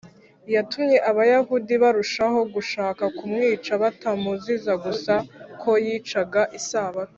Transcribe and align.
Yatumye 0.55 0.97
abayahudi 1.09 1.73
barushaho 1.83 2.39
gushaka 2.53 3.03
kumwica 3.17 3.71
batamuziza 3.83 4.73
gusa 4.85 5.13
ko 5.61 5.71
yicaga 5.85 6.41
isabato 6.59 7.09